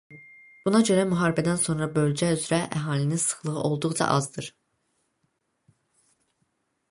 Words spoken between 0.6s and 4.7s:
Buna görə müharibədən sonra bölgə üzrə əhalinin sıxlığı olduqca azdır.